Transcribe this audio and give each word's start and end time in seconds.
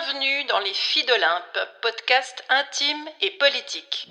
Bienvenue 0.00 0.44
dans 0.48 0.60
Les 0.60 0.72
Filles 0.72 1.04
d'Olympe, 1.04 1.68
podcast 1.82 2.44
intime 2.48 3.08
et 3.20 3.30
politique. 3.38 4.08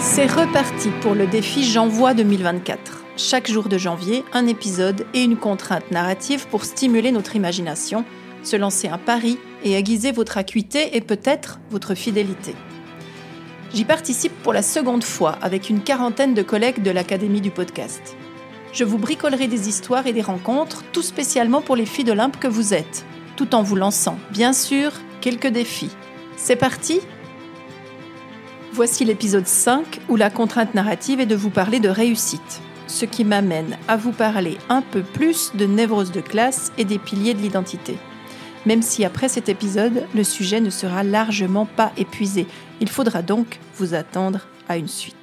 C'est 0.00 0.26
reparti 0.26 0.90
pour 1.00 1.14
le 1.14 1.26
défi 1.26 1.64
J'envoie 1.64 2.14
2024. 2.14 2.78
Chaque 3.16 3.50
jour 3.50 3.68
de 3.68 3.78
janvier, 3.78 4.24
un 4.32 4.46
épisode 4.46 5.06
et 5.14 5.22
une 5.22 5.36
contrainte 5.36 5.90
narrative 5.90 6.46
pour 6.48 6.64
stimuler 6.64 7.12
notre 7.12 7.34
imagination, 7.34 8.04
se 8.44 8.56
lancer 8.56 8.88
un 8.88 8.98
pari 8.98 9.38
et 9.64 9.72
aiguiser 9.72 10.12
votre 10.12 10.38
acuité 10.38 10.96
et 10.96 11.00
peut-être 11.00 11.58
votre 11.70 11.94
fidélité. 11.94 12.54
J'y 13.74 13.84
participe 13.84 14.32
pour 14.42 14.52
la 14.52 14.62
seconde 14.62 15.04
fois 15.04 15.38
avec 15.42 15.68
une 15.68 15.82
quarantaine 15.82 16.34
de 16.34 16.42
collègues 16.42 16.82
de 16.82 16.90
l'Académie 16.90 17.40
du 17.40 17.50
podcast. 17.50 18.16
Je 18.72 18.84
vous 18.84 18.98
bricolerai 18.98 19.48
des 19.48 19.68
histoires 19.68 20.06
et 20.06 20.12
des 20.12 20.22
rencontres, 20.22 20.84
tout 20.92 21.02
spécialement 21.02 21.62
pour 21.62 21.76
les 21.76 21.86
filles 21.86 22.04
d'Olympe 22.04 22.38
que 22.38 22.48
vous 22.48 22.74
êtes, 22.74 23.04
tout 23.36 23.54
en 23.54 23.62
vous 23.62 23.76
lançant, 23.76 24.18
bien 24.30 24.52
sûr, 24.52 24.92
quelques 25.20 25.48
défis. 25.48 25.90
C'est 26.36 26.56
parti 26.56 27.00
Voici 28.72 29.04
l'épisode 29.04 29.46
5 29.46 30.00
où 30.08 30.16
la 30.16 30.30
contrainte 30.30 30.74
narrative 30.74 31.20
est 31.20 31.26
de 31.26 31.34
vous 31.34 31.50
parler 31.50 31.80
de 31.80 31.88
réussite, 31.88 32.60
ce 32.86 33.06
qui 33.06 33.24
m'amène 33.24 33.78
à 33.88 33.96
vous 33.96 34.12
parler 34.12 34.58
un 34.68 34.82
peu 34.82 35.02
plus 35.02 35.52
de 35.54 35.64
névrose 35.64 36.12
de 36.12 36.20
classe 36.20 36.72
et 36.76 36.84
des 36.84 36.98
piliers 36.98 37.34
de 37.34 37.40
l'identité 37.40 37.96
même 38.66 38.82
si 38.82 39.04
après 39.04 39.28
cet 39.28 39.48
épisode, 39.48 40.04
le 40.14 40.24
sujet 40.24 40.60
ne 40.60 40.70
sera 40.70 41.04
largement 41.04 41.66
pas 41.66 41.92
épuisé. 41.96 42.46
Il 42.80 42.88
faudra 42.88 43.22
donc 43.22 43.60
vous 43.76 43.94
attendre 43.94 44.40
à 44.68 44.76
une 44.76 44.88
suite. 44.88 45.16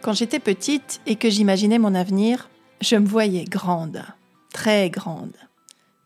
Quand 0.00 0.14
j'étais 0.14 0.38
petite 0.38 1.00
et 1.06 1.16
que 1.16 1.28
j'imaginais 1.28 1.78
mon 1.78 1.94
avenir, 1.94 2.48
je 2.80 2.96
me 2.96 3.06
voyais 3.06 3.44
grande, 3.44 4.02
très 4.52 4.88
grande, 4.88 5.36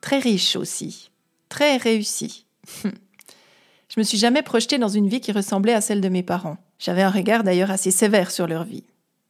très 0.00 0.18
riche 0.18 0.56
aussi, 0.56 1.10
très 1.48 1.76
réussie. 1.76 2.44
je 2.84 3.98
me 3.98 4.02
suis 4.02 4.18
jamais 4.18 4.42
projetée 4.42 4.78
dans 4.78 4.88
une 4.88 5.08
vie 5.08 5.20
qui 5.20 5.32
ressemblait 5.32 5.74
à 5.74 5.80
celle 5.80 6.00
de 6.00 6.08
mes 6.08 6.24
parents. 6.24 6.58
J'avais 6.80 7.02
un 7.02 7.10
regard 7.10 7.44
d'ailleurs 7.44 7.70
assez 7.70 7.92
sévère 7.92 8.32
sur 8.32 8.48
leur 8.48 8.64
vie. 8.64 8.84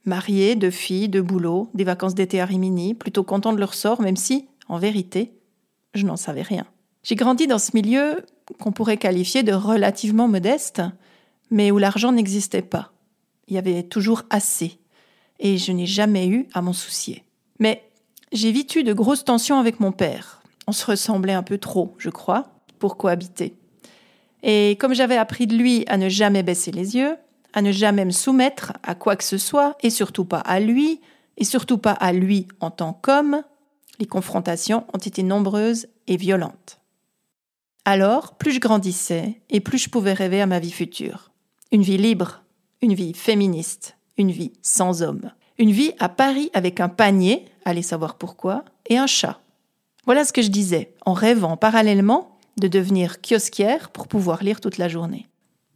Mariés, 0.07 0.57
deux 0.57 0.71
filles, 0.71 1.11
deux 1.11 1.21
boulots, 1.21 1.69
des 1.75 1.85
vacances 1.85 2.15
d'été 2.15 2.41
à 2.41 2.47
Rimini, 2.47 2.95
plutôt 2.95 3.23
content 3.23 3.53
de 3.53 3.61
leur 3.61 3.75
sort, 3.75 4.01
même 4.01 4.17
si, 4.17 4.49
en 4.69 4.79
vérité, 4.79 5.35
je 5.95 6.07
n'en 6.07 6.17
savais 6.17 6.43
rien. 6.43 6.65
J'ai 7.03 7.15
grandi 7.15 7.47
dans 7.47 7.59
ce 7.59 7.71
milieu 7.75 8.25
qu'on 8.61 8.73
pourrait 8.73 8.97
qualifier 8.97 9.43
de 9.43 9.53
relativement 9.53 10.29
modeste, 10.29 10.83
mais 11.51 11.71
où 11.71 11.79
l'argent 11.79 12.13
n'existait 12.13 12.63
pas. 12.63 12.93
Il 13.49 13.55
y 13.55 13.59
avait 13.59 13.83
toujours 13.83 14.23
assez, 14.31 14.79
et 15.39 15.59
je 15.59 15.73
n'ai 15.73 15.87
jamais 15.87 16.29
eu 16.29 16.47
à 16.53 16.63
m'en 16.63 16.73
soucier. 16.73 17.25
Mais 17.59 17.85
j'ai 18.33 18.53
vite 18.53 18.75
eu 18.77 18.85
de 18.85 18.93
grosses 18.93 19.25
tensions 19.25 19.59
avec 19.59 19.81
mon 19.81 19.93
père. 19.93 20.43
On 20.67 20.73
se 20.73 20.87
ressemblait 20.87 21.33
un 21.33 21.43
peu 21.43 21.59
trop, 21.59 21.95
je 21.99 22.11
crois, 22.11 22.53
pour 22.79 22.97
cohabiter. 22.97 23.55
Et 24.43 24.77
comme 24.79 24.95
j'avais 24.95 25.17
appris 25.17 25.47
de 25.47 25.57
lui 25.57 25.85
à 25.89 25.97
ne 25.97 26.09
jamais 26.09 26.43
baisser 26.43 26.71
les 26.71 26.97
yeux, 26.97 27.17
à 27.53 27.63
ne 27.63 27.73
jamais 27.73 28.05
me 28.05 28.11
soumettre 28.11 28.73
à 28.83 28.95
quoi 28.95 29.17
que 29.17 29.25
ce 29.25 29.39
soit, 29.39 29.77
et 29.83 29.91
surtout 29.91 30.25
pas 30.25 30.39
à 30.39 30.61
lui, 30.61 31.01
et 31.37 31.45
surtout 31.45 31.79
pas 31.79 31.93
à 31.93 32.13
lui 32.13 32.47
en 32.61 32.71
tant 32.71 32.93
qu'homme, 32.93 33.43
les 33.99 34.07
confrontations 34.07 34.85
ont 34.95 34.99
été 34.99 35.23
nombreuses 35.23 35.89
et 36.07 36.17
violentes. 36.17 36.80
Alors, 37.85 38.35
plus 38.35 38.53
je 38.53 38.61
grandissais 38.61 39.41
et 39.49 39.61
plus 39.61 39.79
je 39.79 39.89
pouvais 39.89 40.13
rêver 40.13 40.41
à 40.41 40.47
ma 40.47 40.59
vie 40.59 40.71
future. 40.71 41.31
Une 41.73 41.83
vie 41.83 41.97
libre, 41.97 42.43
une 42.83 42.95
vie 42.95 43.15
féministe, 43.15 43.97
une 44.19 44.31
vie 44.31 44.53
sans 44.63 45.03
homme. 45.03 45.31
Une 45.59 45.73
vie 45.73 45.93
à 45.99 46.09
Paris 46.09 46.51
avec 46.55 46.81
un 46.81 46.89
panier, 46.89 47.47
allez 47.65 47.83
savoir 47.83 48.17
pourquoi, 48.17 48.65
et 48.87 48.99
un 48.99 49.07
chat. 49.07 49.41
Voilà 50.07 50.25
ce 50.25 50.33
que 50.33 50.43
je 50.43 50.49
disais, 50.49 50.95
en 51.07 51.13
rêvant 51.13 51.57
parallèlement 51.57 52.39
de 52.59 52.69
devenir 52.69 53.21
kiosquière 53.21 53.91
pour 53.91 54.09
pouvoir 54.09 54.43
lire 54.43 54.61
toute 54.61 54.79
la 54.79 54.89
journée. 54.89 55.27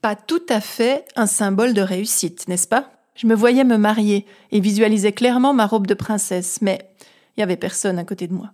Pas 0.01 0.17
tout 0.17 0.43
à 0.49 0.61
fait 0.61 1.07
un 1.17 1.27
symbole 1.27 1.73
de 1.75 1.81
réussite, 1.81 2.49
n'est-ce 2.49 2.69
pas? 2.69 2.91
Je 3.15 3.27
me 3.27 3.35
voyais 3.35 3.65
me 3.65 3.77
marier 3.77 4.27
et 4.51 4.61
visualisais 4.61 5.13
clairement 5.13 5.55
ma 5.55 5.67
robe 5.67 5.87
de 5.87 5.95
princesse, 5.95 6.59
mais 6.61 6.91
il 7.01 7.41
n'y 7.41 7.43
avait 7.43 7.57
personne 7.57 7.99
à 7.99 8.05
côté 8.05 8.27
de 8.27 8.35
moi. 8.35 8.53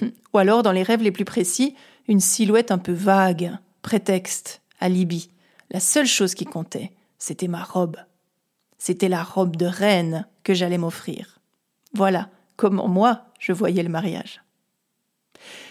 Ou 0.34 0.38
alors, 0.38 0.62
dans 0.62 0.72
les 0.72 0.82
rêves 0.82 1.02
les 1.02 1.12
plus 1.12 1.24
précis, 1.24 1.74
une 2.10 2.20
silhouette 2.20 2.72
un 2.72 2.78
peu 2.78 2.92
vague, 2.92 3.56
prétexte, 3.82 4.62
alibi. 4.80 5.30
La 5.70 5.78
seule 5.78 6.08
chose 6.08 6.34
qui 6.34 6.44
comptait, 6.44 6.90
c'était 7.18 7.46
ma 7.46 7.62
robe. 7.62 7.98
C'était 8.78 9.08
la 9.08 9.22
robe 9.22 9.54
de 9.54 9.66
reine 9.66 10.26
que 10.42 10.52
j'allais 10.52 10.76
m'offrir. 10.76 11.38
Voilà 11.94 12.28
comment 12.56 12.88
moi 12.88 13.26
je 13.38 13.52
voyais 13.52 13.84
le 13.84 13.88
mariage. 13.88 14.42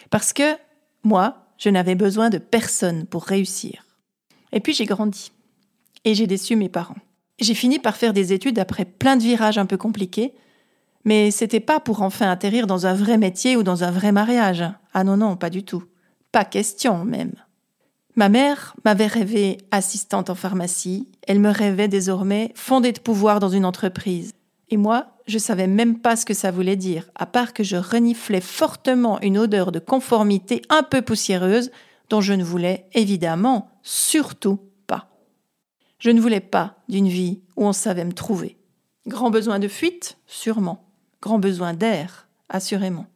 Parce 0.09 0.31
que 0.31 0.55
moi, 1.03 1.45
je 1.57 1.69
n'avais 1.69 1.95
besoin 1.95 2.29
de 2.29 2.37
personne 2.37 3.05
pour 3.05 3.25
réussir. 3.25 3.85
Et 4.53 4.61
puis 4.61 4.73
j'ai 4.73 4.85
grandi. 4.85 5.33
Et 6.05 6.15
j'ai 6.15 6.25
déçu 6.25 6.55
mes 6.55 6.69
parents. 6.69 6.95
J'ai 7.39 7.53
fini 7.53 7.79
par 7.79 7.97
faire 7.97 8.13
des 8.13 8.31
études 8.31 8.59
après 8.59 8.85
plein 8.85 9.17
de 9.17 9.23
virages 9.23 9.57
un 9.57 9.65
peu 9.65 9.77
compliqués, 9.77 10.33
mais 11.03 11.31
c'était 11.31 11.59
pas 11.59 11.81
pour 11.81 12.01
enfin 12.01 12.31
atterrir 12.31 12.65
dans 12.65 12.85
un 12.85 12.93
vrai 12.93 13.17
métier 13.17 13.57
ou 13.57 13.63
dans 13.63 13.83
un 13.83 13.91
vrai 13.91 14.13
mariage. 14.13 14.63
Ah 14.93 15.03
non, 15.03 15.17
non, 15.17 15.35
pas 15.35 15.49
du 15.49 15.63
tout. 15.63 15.83
Pas 16.31 16.45
question 16.45 17.05
même. 17.05 17.33
Ma 18.15 18.29
mère 18.29 18.75
m'avait 18.85 19.07
rêvé 19.07 19.57
assistante 19.71 20.29
en 20.29 20.35
pharmacie, 20.35 21.07
elle 21.27 21.39
me 21.39 21.49
rêvait 21.49 21.87
désormais 21.87 22.51
fondée 22.55 22.91
de 22.91 22.99
pouvoir 22.99 23.39
dans 23.39 23.49
une 23.49 23.65
entreprise. 23.65 24.33
Et 24.69 24.77
moi, 24.77 25.07
je 25.25 25.37
savais 25.37 25.67
même 25.67 25.99
pas 25.99 26.15
ce 26.15 26.25
que 26.25 26.33
ça 26.33 26.51
voulait 26.51 26.75
dire, 26.75 27.09
à 27.15 27.25
part 27.25 27.53
que 27.53 27.63
je 27.63 27.77
reniflais 27.77 28.41
fortement 28.41 29.19
une 29.21 29.37
odeur 29.37 29.71
de 29.71 29.79
conformité 29.79 30.61
un 30.69 30.83
peu 30.83 31.01
poussiéreuse 31.01 31.71
dont 32.09 32.21
je 32.21 32.33
ne 32.33 32.43
voulais 32.43 32.87
évidemment 32.93 33.69
surtout 33.83 34.59
pas. 34.85 35.09
Je 35.99 36.09
ne 36.09 36.21
voulais 36.21 36.39
pas 36.39 36.75
d'une 36.89 37.07
vie 37.07 37.41
où 37.55 37.65
on 37.65 37.73
savait 37.73 38.05
me 38.05 38.13
trouver. 38.13 38.57
Grand 39.07 39.29
besoin 39.29 39.59
de 39.59 39.67
fuite, 39.67 40.17
sûrement. 40.27 40.91
Grand 41.21 41.39
besoin 41.39 41.73
d'air, 41.73 42.27
assurément. 42.49 43.07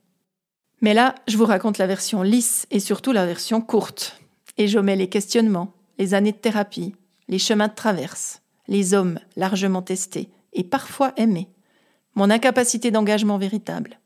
Mais 0.84 0.94
là, 0.94 1.16
je 1.30 1.38
vous 1.38 1.46
raconte 1.46 1.78
la 1.78 1.88
version 1.88 2.24
lisse 2.24 2.68
et 2.70 2.82
surtout 2.82 3.14
la 3.14 3.26
version 3.26 3.62
courte. 3.62 4.20
Et 4.58 4.68
j'omets 4.68 4.98
les 4.98 5.08
questionnements, 5.08 5.74
les 5.98 6.14
années 6.14 6.34
de 6.34 6.38
thérapie, 6.38 6.94
les 7.30 7.40
chemins 7.40 7.70
de 7.70 7.74
traverse, 7.74 8.42
les 8.68 8.94
hommes 8.94 9.18
largement 9.38 9.82
testés 9.82 10.30
et 10.52 10.66
parfois 10.66 11.14
aimés, 11.16 11.48
mon 12.16 12.30
incapacité 12.30 12.92
d'engagement 12.92 13.38
véritable, 13.38 13.98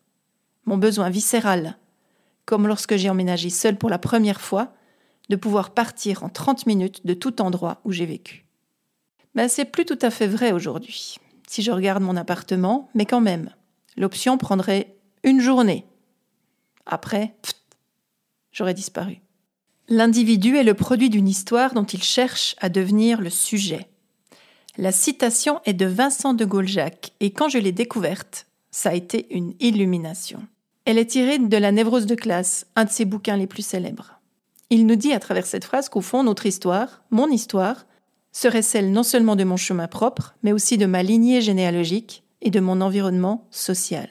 mon 0.65 0.77
besoin 0.77 1.09
viscéral, 1.09 1.77
comme 2.45 2.67
lorsque 2.67 2.95
j'ai 2.95 3.09
emménagé 3.09 3.49
seul 3.49 3.75
pour 3.75 3.89
la 3.89 3.97
première 3.97 4.39
fois, 4.39 4.71
de 5.29 5.35
pouvoir 5.35 5.71
partir 5.71 6.23
en 6.23 6.29
30 6.29 6.67
minutes 6.67 7.07
de 7.07 7.15
tout 7.15 7.41
endroit 7.41 7.81
où 7.85 7.91
j'ai 7.91 8.05
vécu. 8.05 8.45
Ben, 9.33 9.49
c'est 9.49 9.65
plus 9.65 9.85
tout 9.85 9.99
à 10.03 10.11
fait 10.11 10.27
vrai 10.27 10.51
aujourd'hui, 10.51 11.17
si 11.47 11.63
je 11.63 11.71
regarde 11.71 12.03
mon 12.03 12.15
appartement, 12.15 12.87
mais 12.93 13.07
quand 13.07 13.19
même, 13.19 13.49
l'option 13.97 14.37
prendrait 14.37 14.95
une 15.23 15.41
journée 15.41 15.87
après, 16.87 17.35
j'aurais 18.51 18.73
disparu. 18.73 19.21
L'individu 19.89 20.57
est 20.57 20.63
le 20.63 20.73
produit 20.73 21.09
d'une 21.09 21.27
histoire 21.27 21.73
dont 21.73 21.85
il 21.85 22.03
cherche 22.03 22.55
à 22.59 22.69
devenir 22.69 23.21
le 23.21 23.29
sujet. 23.29 23.87
La 24.77 24.91
citation 24.91 25.61
est 25.65 25.73
de 25.73 25.85
Vincent 25.85 26.33
de 26.33 26.45
Gauljac 26.45 27.13
et 27.19 27.31
quand 27.31 27.49
je 27.49 27.57
l'ai 27.57 27.71
découverte, 27.71 28.47
ça 28.69 28.89
a 28.89 28.93
été 28.93 29.27
une 29.33 29.53
illumination. 29.59 30.45
Elle 30.85 30.97
est 30.97 31.11
tirée 31.11 31.39
de 31.39 31.57
La 31.57 31.71
névrose 31.71 32.05
de 32.05 32.15
classe, 32.15 32.67
un 32.75 32.85
de 32.85 32.89
ses 32.89 33.05
bouquins 33.05 33.37
les 33.37 33.47
plus 33.47 33.65
célèbres. 33.65 34.19
Il 34.69 34.85
nous 34.85 34.95
dit 34.95 35.13
à 35.13 35.19
travers 35.19 35.45
cette 35.45 35.65
phrase 35.65 35.89
qu'au 35.89 36.01
fond, 36.01 36.23
notre 36.23 36.45
histoire, 36.45 37.01
mon 37.09 37.29
histoire, 37.29 37.85
serait 38.31 38.61
celle 38.61 38.91
non 38.91 39.03
seulement 39.03 39.35
de 39.35 39.43
mon 39.43 39.57
chemin 39.57 39.87
propre, 39.87 40.35
mais 40.43 40.51
aussi 40.51 40.77
de 40.77 40.85
ma 40.85 41.01
lignée 41.01 41.41
généalogique 41.41 42.23
et 42.41 42.51
de 42.51 42.59
mon 42.59 42.81
environnement 42.81 43.47
social. 43.49 44.07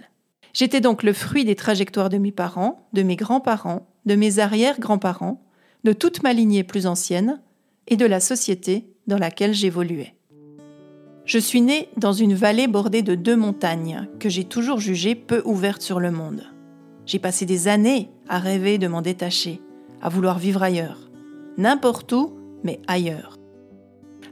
J'étais 0.56 0.80
donc 0.80 1.02
le 1.02 1.12
fruit 1.12 1.44
des 1.44 1.54
trajectoires 1.54 2.08
de 2.08 2.16
mes 2.16 2.32
parents, 2.32 2.88
de 2.94 3.02
mes 3.02 3.16
grands-parents, 3.16 3.86
de 4.06 4.14
mes 4.14 4.38
arrière-grands-parents, 4.38 5.44
de 5.84 5.92
toute 5.92 6.22
ma 6.22 6.32
lignée 6.32 6.64
plus 6.64 6.86
ancienne 6.86 7.42
et 7.88 7.98
de 7.98 8.06
la 8.06 8.20
société 8.20 8.86
dans 9.06 9.18
laquelle 9.18 9.52
j'évoluais. 9.52 10.14
Je 11.26 11.38
suis 11.38 11.60
née 11.60 11.90
dans 11.98 12.14
une 12.14 12.32
vallée 12.32 12.68
bordée 12.68 13.02
de 13.02 13.14
deux 13.14 13.36
montagnes 13.36 14.08
que 14.18 14.30
j'ai 14.30 14.44
toujours 14.44 14.80
jugées 14.80 15.14
peu 15.14 15.42
ouvertes 15.44 15.82
sur 15.82 16.00
le 16.00 16.10
monde. 16.10 16.44
J'ai 17.04 17.18
passé 17.18 17.44
des 17.44 17.68
années 17.68 18.08
à 18.26 18.38
rêver 18.38 18.78
de 18.78 18.88
m'en 18.88 19.02
détacher, 19.02 19.60
à 20.00 20.08
vouloir 20.08 20.38
vivre 20.38 20.62
ailleurs. 20.62 21.10
N'importe 21.58 22.10
où, 22.14 22.32
mais 22.64 22.80
ailleurs. 22.86 23.36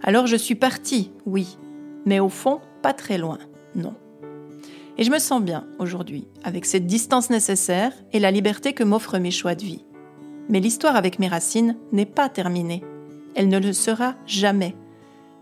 Alors 0.03 0.27
je 0.27 0.37
suis 0.37 0.55
partie, 0.55 1.13
oui, 1.27 1.59
mais 2.07 2.19
au 2.19 2.31
fond, 2.31 2.63
pas 2.81 2.95
très 2.95 3.19
loin, 3.19 3.39
non. 3.75 3.95
Et 4.97 5.03
je 5.03 5.11
me 5.11 5.19
sens 5.19 5.43
bien 5.43 5.67
aujourd'hui, 5.79 6.29
avec 6.45 6.65
cette 6.65 6.87
distance 6.87 7.29
nécessaire 7.29 7.93
et 8.13 8.21
la 8.21 8.31
liberté 8.31 8.75
que 8.75 8.85
m'offrent 8.85 9.19
mes 9.19 9.33
choix 9.33 9.57
de 9.57 9.65
vie. 9.65 9.85
Mais 10.49 10.61
l'histoire 10.61 10.95
avec 10.95 11.19
mes 11.19 11.27
racines 11.27 11.77
n'est 11.91 12.07
pas 12.07 12.29
terminée. 12.29 12.85
Elle 13.35 13.49
ne 13.49 13.59
le 13.59 13.73
sera 13.73 14.15
jamais. 14.27 14.77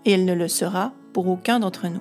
Et 0.07 0.13
elle 0.13 0.25
ne 0.25 0.33
le 0.33 0.49
sera 0.49 0.93
pour 1.13 1.29
aucun 1.29 1.61
d'entre 1.61 1.89
nous. 1.89 2.01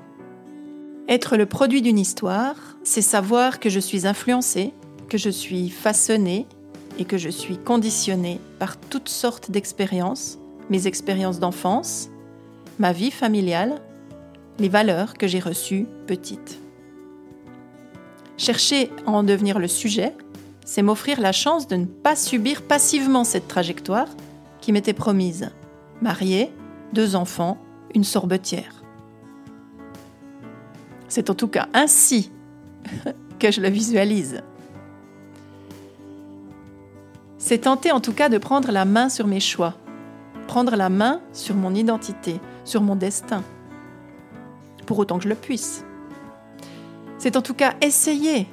Être 1.10 1.36
le 1.36 1.46
produit 1.46 1.82
d'une 1.82 2.00
histoire, 2.00 2.56
c'est 2.84 3.02
savoir 3.02 3.60
que 3.60 3.70
je 3.70 3.82
suis 3.82 4.08
influencé, 4.08 4.74
que 5.10 5.18
je 5.18 5.30
suis 5.30 5.70
façonné 5.70 6.46
et 7.00 7.06
que 7.06 7.18
je 7.18 7.30
suis 7.30 7.58
conditionné 7.58 8.40
par 8.60 8.78
toutes 8.78 9.10
sortes 9.10 9.52
d'expériences, 9.52 10.38
mes 10.70 10.88
expériences 10.88 11.40
d'enfance, 11.40 12.10
ma 12.80 12.94
vie 12.94 13.12
familiale, 13.12 13.82
les 14.58 14.70
valeurs 14.70 15.16
que 15.16 15.28
j'ai 15.28 15.40
reçues 15.40 15.86
petites. 16.08 16.62
Chercher 18.42 18.92
à 19.06 19.12
en 19.12 19.22
devenir 19.22 19.60
le 19.60 19.68
sujet, 19.68 20.16
c'est 20.66 20.82
m'offrir 20.82 21.22
la 21.22 21.32
chance 21.32 21.68
de 21.68 21.76
ne 21.76 21.86
pas 21.86 22.16
subir 22.16 22.64
passivement 22.64 23.24
cette 23.24 23.48
trajectoire 23.48 24.08
qui 24.62 24.72
m'était 24.72 24.94
promise. 24.94 25.52
Mariée, 26.02 26.52
deux 26.92 27.16
enfants, 27.16 27.60
une 27.94 28.04
sorbetière. 28.04 28.82
C'est 31.08 31.30
en 31.30 31.36
tout 31.36 31.50
cas 31.50 31.68
ainsi 31.76 32.32
que 33.40 33.52
je 33.52 33.62
le 33.62 33.70
visualise. 33.70 34.42
C'est 37.38 37.60
tenter 37.60 37.92
en 37.92 38.00
tout 38.00 38.14
cas 38.14 38.30
de 38.30 38.40
prendre 38.40 38.72
la 38.72 38.86
main 38.86 39.10
sur 39.10 39.28
mes 39.28 39.40
choix, 39.40 39.76
prendre 40.48 40.76
la 40.76 40.90
main 40.90 41.22
sur 41.32 41.54
mon 41.54 41.76
identité, 41.76 42.40
sur 42.66 42.82
mon 42.82 42.96
destin, 42.96 43.44
pour 44.88 44.98
autant 44.98 45.18
que 45.20 45.26
je 45.26 45.30
le 45.30 45.36
puisse. 45.36 45.86
C'est 47.22 47.38
en 47.38 47.44
tout 47.44 47.54
cas 47.54 47.76
essayer 47.82 48.48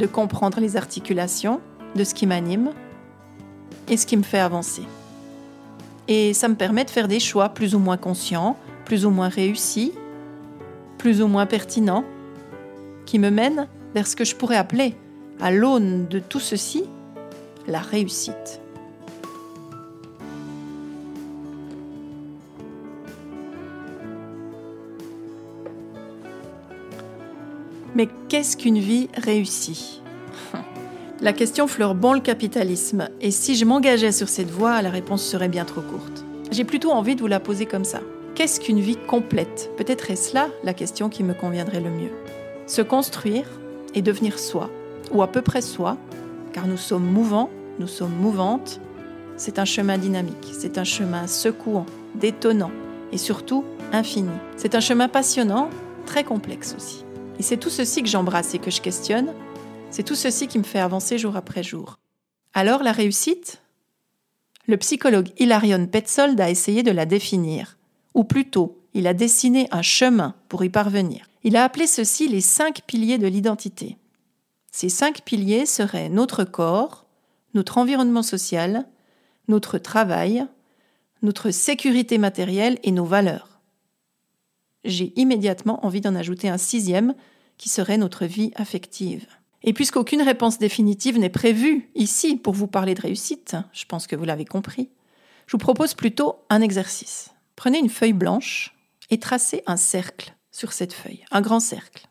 de 0.00 0.06
comprendre 0.06 0.58
les 0.58 0.76
articulations 0.76 1.60
de 1.94 2.02
ce 2.02 2.12
qui 2.12 2.26
m'anime 2.26 2.72
et 3.86 3.96
ce 3.96 4.04
qui 4.04 4.16
me 4.16 4.24
fait 4.24 4.40
avancer. 4.40 4.82
Et 6.08 6.34
ça 6.34 6.48
me 6.48 6.56
permet 6.56 6.84
de 6.84 6.90
faire 6.90 7.06
des 7.06 7.20
choix 7.20 7.50
plus 7.50 7.76
ou 7.76 7.78
moins 7.78 7.96
conscients, 7.96 8.56
plus 8.84 9.06
ou 9.06 9.10
moins 9.10 9.28
réussis, 9.28 9.92
plus 10.98 11.22
ou 11.22 11.28
moins 11.28 11.46
pertinents, 11.46 12.02
qui 13.06 13.20
me 13.20 13.30
mènent 13.30 13.68
vers 13.94 14.08
ce 14.08 14.16
que 14.16 14.24
je 14.24 14.34
pourrais 14.34 14.56
appeler, 14.56 14.96
à 15.40 15.52
l'aune 15.52 16.08
de 16.08 16.18
tout 16.18 16.40
ceci, 16.40 16.82
la 17.68 17.78
réussite. 17.78 18.60
Mais 27.94 28.08
qu'est-ce 28.28 28.56
qu'une 28.56 28.78
vie 28.78 29.08
réussie? 29.16 30.02
La 31.20 31.32
question 31.32 31.66
fleure 31.66 31.94
bon 31.94 32.14
le 32.14 32.20
capitalisme, 32.20 33.08
et 33.20 33.30
si 33.30 33.54
je 33.54 33.64
m'engageais 33.64 34.12
sur 34.12 34.28
cette 34.28 34.50
voie, 34.50 34.80
la 34.80 34.88
réponse 34.88 35.22
serait 35.22 35.50
bien 35.50 35.66
trop 35.66 35.82
courte. 35.82 36.24
J'ai 36.50 36.64
plutôt 36.64 36.92
envie 36.92 37.14
de 37.14 37.20
vous 37.20 37.26
la 37.26 37.40
poser 37.40 37.66
comme 37.66 37.84
ça. 37.84 38.00
Qu'est-ce 38.34 38.58
qu'une 38.58 38.80
vie 38.80 38.96
complète? 38.96 39.70
Peut-être 39.76 40.10
est-ce 40.10 40.34
là 40.34 40.48
la 40.64 40.72
question 40.72 41.10
qui 41.10 41.22
me 41.22 41.34
conviendrait 41.34 41.80
le 41.80 41.90
mieux. 41.90 42.12
Se 42.66 42.80
construire 42.80 43.44
et 43.94 44.00
devenir 44.00 44.38
soi, 44.38 44.70
ou 45.12 45.22
à 45.22 45.26
peu 45.26 45.42
près 45.42 45.60
soi, 45.60 45.98
car 46.54 46.66
nous 46.66 46.78
sommes 46.78 47.04
mouvants, 47.04 47.50
nous 47.78 47.88
sommes 47.88 48.14
mouvantes, 48.14 48.80
c'est 49.36 49.58
un 49.58 49.64
chemin 49.64 49.98
dynamique, 49.98 50.52
c'est 50.52 50.78
un 50.78 50.84
chemin 50.84 51.26
secouant, 51.26 51.86
détonnant 52.14 52.72
et 53.12 53.18
surtout 53.18 53.64
infini. 53.92 54.30
C'est 54.56 54.74
un 54.74 54.80
chemin 54.80 55.08
passionnant, 55.08 55.68
très 56.06 56.24
complexe 56.24 56.74
aussi. 56.76 57.04
Et 57.40 57.42
c'est 57.42 57.56
tout 57.56 57.70
ceci 57.70 58.02
que 58.02 58.08
j'embrasse 58.10 58.52
et 58.52 58.58
que 58.58 58.70
je 58.70 58.82
questionne, 58.82 59.32
c'est 59.88 60.02
tout 60.02 60.14
ceci 60.14 60.46
qui 60.46 60.58
me 60.58 60.62
fait 60.62 60.78
avancer 60.78 61.16
jour 61.16 61.36
après 61.36 61.62
jour. 61.62 61.98
Alors 62.52 62.82
la 62.82 62.92
réussite? 62.92 63.62
Le 64.66 64.76
psychologue 64.76 65.30
Hilarion 65.38 65.86
Petzold 65.86 66.38
a 66.38 66.50
essayé 66.50 66.82
de 66.82 66.90
la 66.90 67.06
définir, 67.06 67.78
ou 68.12 68.24
plutôt, 68.24 68.84
il 68.92 69.06
a 69.06 69.14
dessiné 69.14 69.68
un 69.70 69.80
chemin 69.80 70.34
pour 70.50 70.64
y 70.64 70.68
parvenir. 70.68 71.30
Il 71.42 71.56
a 71.56 71.64
appelé 71.64 71.86
ceci 71.86 72.28
les 72.28 72.42
cinq 72.42 72.82
piliers 72.86 73.16
de 73.16 73.26
l'identité. 73.26 73.96
Ces 74.70 74.90
cinq 74.90 75.22
piliers 75.22 75.64
seraient 75.64 76.10
notre 76.10 76.44
corps, 76.44 77.06
notre 77.54 77.78
environnement 77.78 78.22
social, 78.22 78.86
notre 79.48 79.78
travail, 79.78 80.46
notre 81.22 81.52
sécurité 81.52 82.18
matérielle 82.18 82.78
et 82.82 82.92
nos 82.92 83.06
valeurs. 83.06 83.49
J'ai 84.84 85.12
immédiatement 85.16 85.84
envie 85.84 86.00
d'en 86.00 86.14
ajouter 86.14 86.48
un 86.48 86.58
sixième, 86.58 87.14
qui 87.60 87.68
serait 87.68 87.98
notre 87.98 88.24
vie 88.24 88.52
affective. 88.54 89.26
Et 89.62 89.74
puisqu'aucune 89.74 90.22
réponse 90.22 90.58
définitive 90.58 91.18
n'est 91.18 91.28
prévue 91.28 91.90
ici 91.94 92.36
pour 92.36 92.54
vous 92.54 92.66
parler 92.66 92.94
de 92.94 93.02
réussite, 93.02 93.54
je 93.72 93.84
pense 93.84 94.06
que 94.06 94.16
vous 94.16 94.24
l'avez 94.24 94.46
compris, 94.46 94.88
je 95.46 95.52
vous 95.52 95.58
propose 95.58 95.92
plutôt 95.92 96.36
un 96.48 96.62
exercice. 96.62 97.30
Prenez 97.56 97.78
une 97.78 97.90
feuille 97.90 98.14
blanche 98.14 98.74
et 99.10 99.18
tracez 99.18 99.62
un 99.66 99.76
cercle 99.76 100.34
sur 100.50 100.72
cette 100.72 100.94
feuille, 100.94 101.24
un 101.30 101.42
grand 101.42 101.60
cercle. 101.60 102.08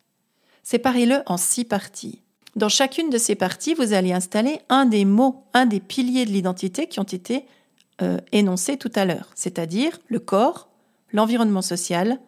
Séparez-le 0.61 1.23
en 1.25 1.37
six 1.37 1.65
parties. 1.65 2.21
Dans 2.55 2.69
chacune 2.69 3.09
de 3.09 3.17
ces 3.17 3.33
parties, 3.33 3.73
vous 3.73 3.93
allez 3.93 4.13
installer 4.13 4.59
un 4.69 4.85
des 4.85 5.05
mots, 5.05 5.45
un 5.55 5.65
des 5.65 5.79
piliers 5.79 6.25
de 6.25 6.31
l'identité 6.31 6.87
qui 6.87 6.99
ont 6.99 7.03
été 7.03 7.45
euh, 8.03 8.19
énoncés 8.31 8.77
tout 8.77 8.91
à 8.93 9.05
l'heure, 9.05 9.31
c'est-à-dire 9.33 9.97
le 10.09 10.19
corps, 10.19 10.69
l'environnement 11.11 11.63
social, 11.63 12.19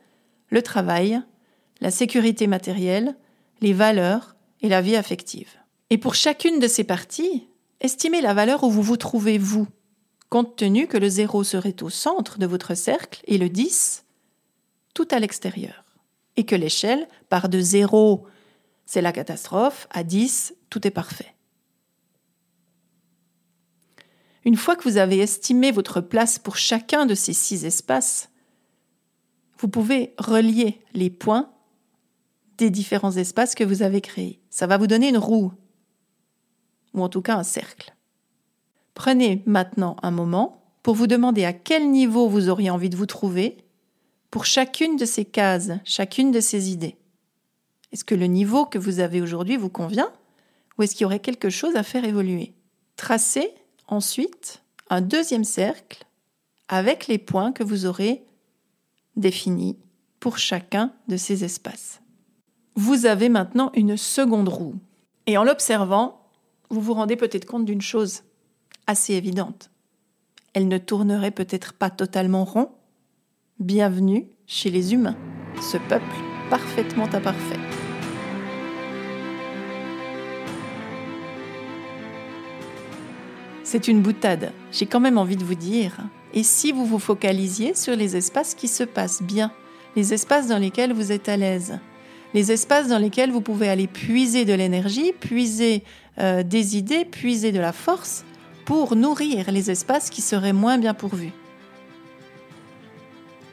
le 0.52 0.62
travail, 0.62 1.20
la 1.80 1.90
sécurité 1.90 2.46
matérielle, 2.46 3.16
les 3.62 3.74
valeurs 3.74 4.36
et 4.62 4.70
la 4.70 4.82
vie 4.82 4.96
affective. 4.96 5.50
Et 5.90 5.98
pour 5.98 6.14
chacune 6.14 6.60
de 6.60 6.68
ces 6.68 6.84
parties, 6.84 7.48
estimez 7.80 8.22
la 8.22 8.36
valeur 8.36 8.64
où 8.64 8.70
vous 8.70 8.84
vous 8.84 8.98
trouvez 8.98 9.40
vous, 9.40 9.68
compte 10.30 10.56
tenu 10.56 10.86
que 10.86 10.98
le 10.98 11.10
0 11.10 11.44
serait 11.44 11.82
au 11.82 11.90
centre 11.90 12.38
de 12.38 12.46
votre 12.46 12.76
cercle 12.76 13.22
et 13.26 13.40
le 13.40 13.50
10 13.50 14.06
tout 14.94 15.08
à 15.10 15.20
l'extérieur, 15.20 15.86
et 16.36 16.46
que 16.46 16.56
l'échelle 16.56 17.08
part 17.30 17.50
de 17.50 17.60
0 17.60 18.28
c'est 18.92 19.02
la 19.02 19.14
catastrophe. 19.14 19.88
À 19.90 20.04
10, 20.04 20.54
tout 20.70 20.86
est 20.86 20.92
parfait. 20.92 21.34
Une 24.44 24.58
fois 24.58 24.76
que 24.76 24.84
vous 24.84 24.98
avez 24.98 25.20
estimé 25.20 25.72
votre 25.72 26.02
place 26.02 26.40
pour 26.40 26.58
chacun 26.58 27.06
de 27.06 27.16
ces 27.16 27.32
six 27.32 27.64
espaces, 27.64 28.31
vous 29.62 29.68
pouvez 29.68 30.16
relier 30.18 30.82
les 30.94 31.12
points 31.12 31.52
des 32.58 32.72
différents 32.72 33.12
espaces 33.12 33.54
que 33.54 33.64
vous 33.64 33.84
avez 33.84 34.02
créés. 34.02 34.42
Ça 34.50 34.66
va 34.66 34.78
vous 34.78 34.88
donner 34.88 35.10
une 35.10 35.20
roue, 35.20 35.54
ou 36.96 37.04
en 37.04 37.10
tout 37.10 37.22
cas 37.22 37.38
un 37.38 37.44
cercle. 37.44 37.94
Prenez 38.96 39.44
maintenant 39.46 39.98
un 40.02 40.10
moment 40.10 40.64
pour 40.82 40.96
vous 40.96 41.06
demander 41.06 41.46
à 41.46 41.54
quel 41.54 41.92
niveau 41.92 42.28
vous 42.28 42.50
auriez 42.50 42.72
envie 42.72 42.90
de 42.90 42.98
vous 42.98 43.06
trouver 43.06 43.58
pour 44.32 44.46
chacune 44.46 44.96
de 44.96 45.06
ces 45.06 45.26
cases, 45.26 45.72
chacune 45.84 46.32
de 46.32 46.40
ces 46.40 46.72
idées. 46.72 46.98
Est-ce 47.92 48.04
que 48.04 48.16
le 48.16 48.26
niveau 48.26 48.66
que 48.66 48.80
vous 48.80 49.00
avez 49.00 49.22
aujourd'hui 49.22 49.58
vous 49.58 49.70
convient 49.70 50.12
ou 50.78 50.84
est-ce 50.84 50.96
qu'il 50.96 51.04
y 51.04 51.06
aurait 51.06 51.20
quelque 51.20 51.52
chose 51.52 51.76
à 51.76 51.84
faire 51.84 52.04
évoluer? 52.04 52.56
Tracez 52.96 53.54
ensuite 53.88 54.64
un 54.90 55.02
deuxième 55.02 55.44
cercle 55.44 56.06
avec 56.68 57.06
les 57.06 57.20
points 57.20 57.52
que 57.52 57.64
vous 57.64 57.86
aurez 57.86 58.24
définis 59.16 59.78
pour 60.20 60.38
chacun 60.38 60.94
de 61.08 61.18
ces 61.18 61.44
espaces. 61.44 62.02
Vous 62.76 63.06
avez 63.06 63.30
maintenant 63.30 63.72
une 63.76 63.98
seconde 63.98 64.50
roue. 64.50 64.76
Et 65.28 65.38
en 65.38 65.44
l'observant, 65.44 66.22
vous 66.70 66.82
vous 66.82 66.94
rendez 66.94 67.16
peut-être 67.16 67.46
compte 67.46 67.66
d'une 67.66 67.82
chose 67.82 68.24
assez 68.88 69.14
évidente. 69.14 69.72
Elle 70.54 70.68
ne 70.68 70.78
tournerait 70.78 71.32
peut-être 71.32 71.74
pas 71.74 71.90
totalement 71.90 72.46
rond. 72.46 72.72
Bienvenue 73.60 74.28
chez 74.48 74.70
les 74.70 74.94
humains, 74.94 75.18
ce 75.62 75.78
peuple 75.78 76.06
parfaitement 76.50 77.06
imparfait. 77.06 77.60
C'est 83.64 83.88
une 83.88 84.02
boutade. 84.02 84.52
J'ai 84.74 84.86
quand 84.86 85.00
même 85.00 85.18
envie 85.18 85.38
de 85.38 85.46
vous 85.46 85.56
dire. 85.56 86.02
Et 86.34 86.44
si 86.44 86.72
vous 86.72 86.86
vous 86.86 87.00
focalisiez 87.00 87.76
sur 87.76 87.96
les 87.96 88.16
espaces 88.16 88.56
qui 88.56 88.68
se 88.68 88.84
passent 88.84 89.22
bien, 89.22 89.52
les 89.96 90.14
espaces 90.14 90.48
dans 90.48 90.58
lesquels 90.58 90.94
vous 90.94 91.12
êtes 91.12 91.28
à 91.28 91.36
l'aise, 91.36 91.80
les 92.34 92.52
espaces 92.52 92.88
dans 92.88 92.98
lesquels 92.98 93.32
vous 93.32 93.42
pouvez 93.42 93.68
aller 93.68 93.88
puiser 93.88 94.46
de 94.46 94.54
l'énergie, 94.54 95.12
puiser 95.12 95.84
euh, 96.20 96.44
des 96.44 96.78
idées, 96.78 97.04
puiser 97.04 97.52
de 97.52 97.60
la 97.60 97.74
force 97.74 98.24
pour 98.64 98.96
nourrir 98.96 99.52
les 99.52 99.70
espaces 99.70 100.10
qui 100.10 100.22
seraient 100.22 100.54
moins 100.54 100.78
bien 100.78 100.94
pourvus. 100.94 101.34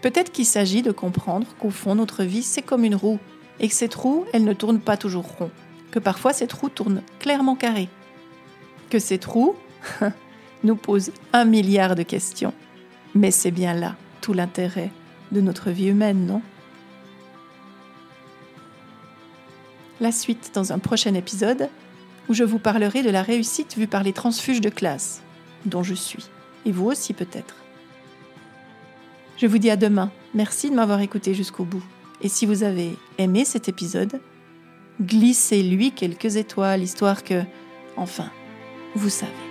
Peut-être 0.00 0.30
qu'il 0.30 0.46
s'agit 0.46 0.82
de 0.82 0.92
comprendre 0.92 1.48
qu'au 1.58 1.70
fond, 1.70 1.96
notre 1.96 2.22
vie, 2.22 2.44
c'est 2.44 2.62
comme 2.62 2.84
une 2.84 2.94
roue, 2.94 3.18
et 3.58 3.66
que 3.66 3.74
cette 3.74 3.96
roue, 3.96 4.24
elle 4.32 4.44
ne 4.44 4.52
tourne 4.52 4.78
pas 4.78 4.96
toujours 4.96 5.24
rond, 5.24 5.50
que 5.90 5.98
parfois 5.98 6.32
cette 6.32 6.52
roue 6.52 6.68
tourne 6.68 7.02
clairement 7.18 7.56
carré, 7.56 7.88
que 8.90 9.00
cette 9.00 9.24
roue, 9.24 9.56
nous 10.64 10.76
pose 10.76 11.10
un 11.32 11.44
milliard 11.44 11.96
de 11.96 12.02
questions. 12.02 12.52
Mais 13.18 13.32
c'est 13.32 13.50
bien 13.50 13.74
là 13.74 13.96
tout 14.20 14.32
l'intérêt 14.32 14.92
de 15.32 15.40
notre 15.40 15.70
vie 15.70 15.88
humaine, 15.88 16.24
non? 16.24 16.40
La 20.00 20.12
suite 20.12 20.52
dans 20.54 20.72
un 20.72 20.78
prochain 20.78 21.14
épisode 21.14 21.68
où 22.28 22.34
je 22.34 22.44
vous 22.44 22.60
parlerai 22.60 23.02
de 23.02 23.10
la 23.10 23.22
réussite 23.22 23.76
vue 23.76 23.88
par 23.88 24.04
les 24.04 24.12
transfuges 24.12 24.60
de 24.60 24.68
classe, 24.68 25.22
dont 25.66 25.82
je 25.82 25.94
suis, 25.94 26.28
et 26.64 26.70
vous 26.70 26.86
aussi 26.86 27.12
peut-être. 27.12 27.56
Je 29.36 29.48
vous 29.48 29.58
dis 29.58 29.70
à 29.70 29.76
demain. 29.76 30.12
Merci 30.32 30.70
de 30.70 30.76
m'avoir 30.76 31.00
écouté 31.00 31.34
jusqu'au 31.34 31.64
bout. 31.64 31.82
Et 32.22 32.28
si 32.28 32.46
vous 32.46 32.62
avez 32.62 32.96
aimé 33.18 33.44
cet 33.44 33.68
épisode, 33.68 34.20
glissez-lui 35.02 35.90
quelques 35.90 36.36
étoiles, 36.36 36.84
histoire 36.84 37.24
que, 37.24 37.42
enfin, 37.96 38.30
vous 38.94 39.10
savez. 39.10 39.47